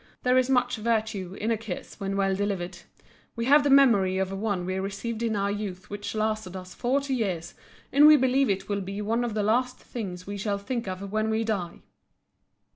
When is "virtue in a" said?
0.77-1.57